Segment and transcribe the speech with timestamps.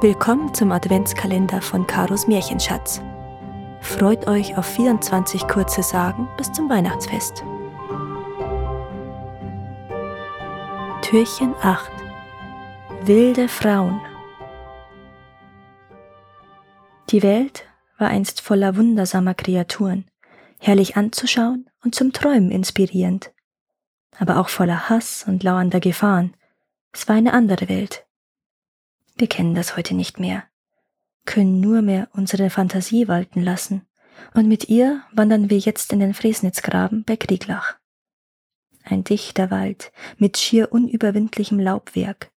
[0.00, 3.02] Willkommen zum Adventskalender von Karos Märchenschatz.
[3.80, 7.42] Freut euch auf 24 kurze Sagen bis zum Weihnachtsfest.
[11.02, 11.90] Türchen 8
[13.06, 14.00] Wilde Frauen
[17.10, 17.64] Die Welt
[17.98, 20.04] war einst voller wundersamer Kreaturen,
[20.60, 23.32] herrlich anzuschauen und zum Träumen inspirierend,
[24.16, 26.36] aber auch voller Hass und lauernder Gefahren.
[26.92, 28.07] Es war eine andere Welt.
[29.18, 30.44] Wir kennen das heute nicht mehr,
[31.24, 33.84] können nur mehr unsere Fantasie walten lassen,
[34.32, 37.76] und mit ihr wandern wir jetzt in den Fresnitzgraben bei Krieglach.
[38.84, 42.30] Ein dichter Wald mit schier unüberwindlichem Laubwerk.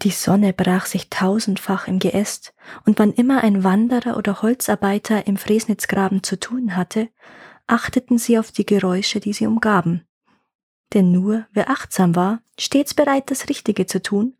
[0.00, 2.54] Die Sonne brach sich tausendfach im Geäst,
[2.86, 7.10] und wann immer ein Wanderer oder Holzarbeiter im Fresnitzgraben zu tun hatte,
[7.66, 10.06] achteten sie auf die Geräusche, die sie umgaben.
[10.94, 14.36] Denn nur wer achtsam war, stets bereit, das Richtige zu tun,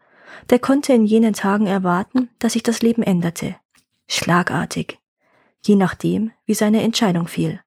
[0.50, 3.56] der konnte in jenen Tagen erwarten, dass sich das Leben änderte.
[4.08, 4.98] Schlagartig.
[5.64, 7.60] Je nachdem, wie seine Entscheidung fiel.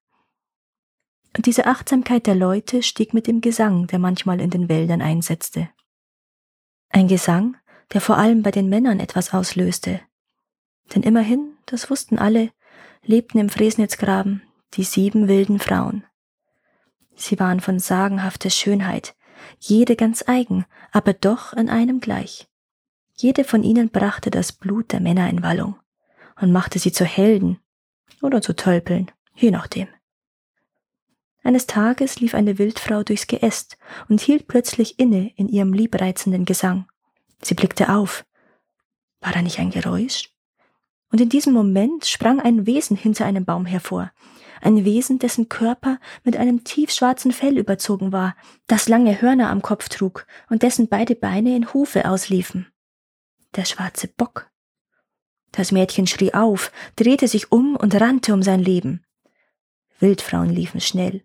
[1.36, 5.70] Und diese Achtsamkeit der Leute stieg mit dem Gesang, der manchmal in den Wäldern einsetzte.
[6.90, 7.58] Ein Gesang,
[7.94, 10.02] der vor allem bei den Männern etwas auslöste.
[10.94, 12.52] Denn immerhin, das wussten alle,
[13.04, 14.42] lebten im Fresnitzgraben
[14.76, 16.06] die sieben wilden Frauen.
[17.16, 19.16] Sie waren von sagenhafter Schönheit,
[19.60, 22.48] jede ganz eigen, aber doch in einem gleich.
[23.18, 25.76] Jede von ihnen brachte das Blut der Männer in Wallung
[26.40, 27.60] und machte sie zu Helden
[28.22, 29.88] oder zu Tölpeln, je nachdem.
[31.42, 33.78] Eines Tages lief eine Wildfrau durchs Geäst
[34.10, 36.88] und hielt plötzlich inne in ihrem liebreizenden Gesang.
[37.42, 38.26] Sie blickte auf.
[39.22, 40.32] War da nicht ein Geräusch?
[41.10, 44.12] Und in diesem Moment sprang ein Wesen hinter einem Baum hervor.
[44.62, 48.36] Ein Wesen, dessen Körper mit einem tiefschwarzen Fell überzogen war,
[48.68, 52.68] das lange Hörner am Kopf trug und dessen beide Beine in Hufe ausliefen
[53.56, 54.50] der schwarze Bock.
[55.52, 59.06] Das Mädchen schrie auf, drehte sich um und rannte um sein Leben.
[60.00, 61.24] Wildfrauen liefen schnell.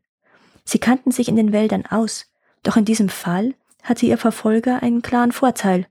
[0.64, 2.26] Sie kannten sich in den Wäldern aus,
[2.62, 5.86] doch in diesem Fall hatte ihr Verfolger einen klaren Vorteil.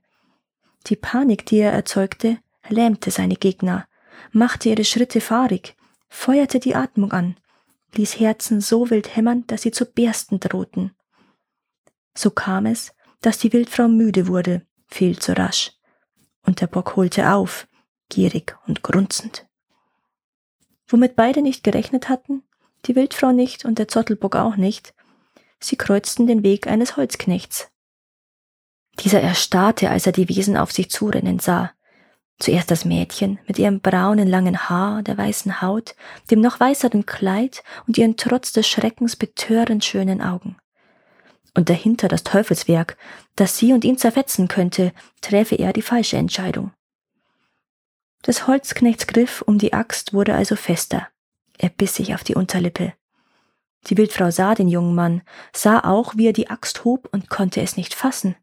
[0.86, 3.86] Die Panik, die er erzeugte, lähmte seine Gegner,
[4.32, 5.76] machte ihre Schritte fahrig,
[6.08, 7.36] feuerte die Atmung an,
[7.94, 10.92] ließ Herzen so wild hämmern, dass sie zu bersten drohten.
[12.14, 15.72] So kam es, dass die Wildfrau müde wurde, viel zu rasch
[16.44, 17.66] und der Bock holte auf,
[18.08, 19.46] gierig und grunzend.
[20.88, 22.42] Womit beide nicht gerechnet hatten,
[22.86, 24.94] die Wildfrau nicht und der Zottelbock auch nicht,
[25.60, 27.70] sie kreuzten den Weg eines Holzknechts.
[28.98, 31.72] Dieser erstarrte, als er die Wesen auf sich zurennen sah.
[32.38, 35.94] Zuerst das Mädchen mit ihrem braunen langen Haar, der weißen Haut,
[36.30, 40.56] dem noch weißeren Kleid und ihren trotz des Schreckens betörend schönen Augen
[41.54, 42.96] und dahinter das Teufelswerk,
[43.36, 46.72] das sie und ihn zerfetzen könnte, träfe er die falsche Entscheidung.
[48.26, 51.08] Des Holzknechts Griff um die Axt wurde also fester.
[51.58, 52.92] Er biss sich auf die Unterlippe.
[53.86, 55.22] Die Wildfrau sah den jungen Mann,
[55.54, 58.36] sah auch, wie er die Axt hob und konnte es nicht fassen.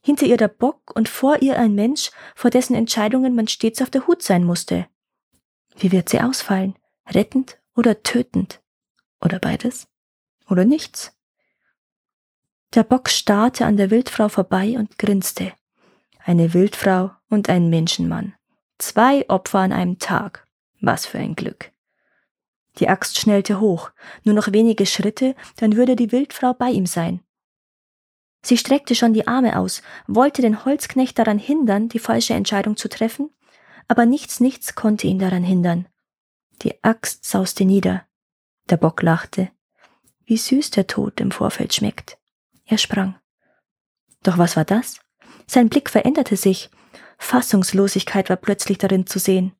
[0.00, 3.90] Hinter ihr der Bock und vor ihr ein Mensch, vor dessen Entscheidungen man stets auf
[3.90, 4.86] der Hut sein musste.
[5.76, 6.76] Wie wird sie ausfallen?
[7.08, 8.62] Rettend oder tötend?
[9.20, 9.86] Oder beides?
[10.48, 11.13] Oder nichts?
[12.74, 15.52] Der Bock starrte an der Wildfrau vorbei und grinste.
[16.24, 18.34] Eine Wildfrau und ein Menschenmann.
[18.78, 20.48] Zwei Opfer an einem Tag.
[20.80, 21.70] Was für ein Glück.
[22.78, 23.90] Die Axt schnellte hoch.
[24.24, 27.20] Nur noch wenige Schritte, dann würde die Wildfrau bei ihm sein.
[28.42, 32.88] Sie streckte schon die Arme aus, wollte den Holzknecht daran hindern, die falsche Entscheidung zu
[32.88, 33.30] treffen,
[33.86, 35.86] aber nichts, nichts konnte ihn daran hindern.
[36.62, 38.04] Die Axt sauste nieder.
[38.68, 39.50] Der Bock lachte.
[40.24, 42.18] Wie süß der Tod im Vorfeld schmeckt.
[42.64, 43.18] Er sprang.
[44.22, 45.00] Doch was war das?
[45.46, 46.70] Sein Blick veränderte sich.
[47.18, 49.52] Fassungslosigkeit war plötzlich darin zu sehen.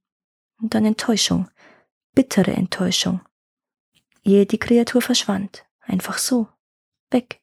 [0.61, 1.51] Und dann Enttäuschung,
[2.15, 3.21] bittere Enttäuschung.
[4.23, 6.49] Ehe die Kreatur verschwand, einfach so,
[7.11, 7.41] weg.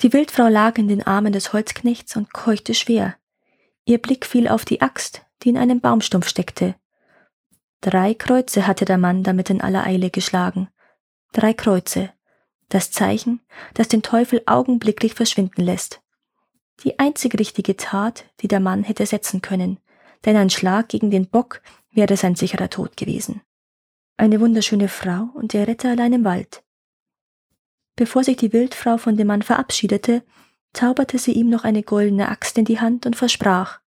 [0.00, 3.16] Die Wildfrau lag in den Armen des Holzknechts und keuchte schwer.
[3.84, 6.76] Ihr Blick fiel auf die Axt, die in einem Baumstumpf steckte.
[7.80, 10.68] Drei Kreuze hatte der Mann damit in aller Eile geschlagen.
[11.32, 12.12] Drei Kreuze,
[12.74, 13.40] das Zeichen,
[13.74, 16.02] das den Teufel augenblicklich verschwinden lässt.
[16.84, 19.78] Die einzig richtige Tat, die der Mann hätte setzen können,
[20.24, 23.42] denn ein Schlag gegen den Bock wäre sein sicherer Tod gewesen.
[24.16, 26.62] Eine wunderschöne Frau und der Retter allein im Wald.
[27.96, 30.22] Bevor sich die Wildfrau von dem Mann verabschiedete,
[30.72, 33.80] zauberte sie ihm noch eine goldene Axt in die Hand und versprach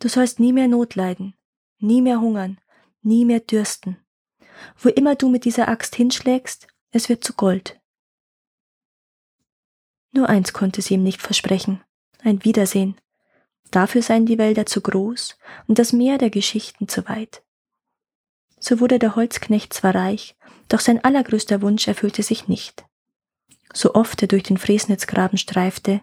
[0.00, 1.34] Du sollst nie mehr Not leiden,
[1.78, 2.58] nie mehr hungern,
[3.02, 3.96] nie mehr dürsten.
[4.76, 7.80] Wo immer du mit dieser Axt hinschlägst, es wird zu Gold.
[10.12, 11.82] Nur eins konnte sie ihm nicht versprechen,
[12.22, 12.96] ein Wiedersehen.
[13.72, 15.36] Dafür seien die Wälder zu groß
[15.66, 17.42] und das Meer der Geschichten zu weit.
[18.60, 20.36] So wurde der Holzknecht zwar reich,
[20.68, 22.84] doch sein allergrößter Wunsch erfüllte sich nicht.
[23.72, 26.00] So oft er durch den Fresnitzgraben streifte,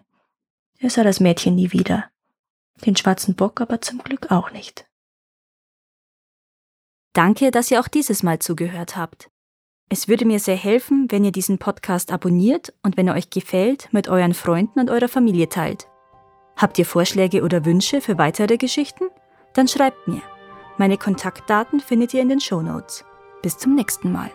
[0.78, 2.10] er sah das Mädchen nie wieder,
[2.84, 4.86] den schwarzen Bock aber zum Glück auch nicht.
[7.14, 9.31] Danke, dass ihr auch dieses Mal zugehört habt.
[9.92, 13.90] Es würde mir sehr helfen, wenn ihr diesen Podcast abonniert und wenn er euch gefällt,
[13.92, 15.86] mit euren Freunden und eurer Familie teilt.
[16.56, 19.04] Habt ihr Vorschläge oder Wünsche für weitere Geschichten?
[19.52, 20.22] Dann schreibt mir.
[20.78, 23.04] Meine Kontaktdaten findet ihr in den Show Notes.
[23.42, 24.30] Bis zum nächsten Mal.